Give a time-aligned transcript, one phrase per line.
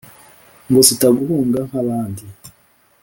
[0.69, 2.23] ngo zitaguhunga nk'abandi